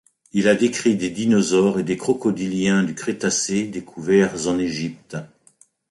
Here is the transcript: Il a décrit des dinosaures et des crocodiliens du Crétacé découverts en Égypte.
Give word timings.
Il 0.31 0.47
a 0.47 0.55
décrit 0.55 0.95
des 0.95 1.11
dinosaures 1.11 1.77
et 1.77 1.83
des 1.83 1.95
crocodiliens 1.95 2.81
du 2.81 2.95
Crétacé 2.95 3.65
découverts 3.67 4.47
en 4.47 4.57
Égypte. 4.57 5.15